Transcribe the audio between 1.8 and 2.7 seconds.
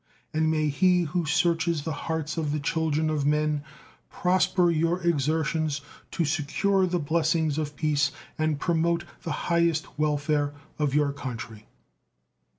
the hearts of the